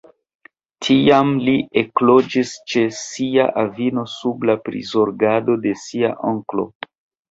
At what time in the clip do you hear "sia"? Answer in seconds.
3.03-3.47, 5.87-6.17